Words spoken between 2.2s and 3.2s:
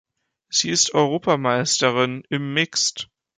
im Mixed.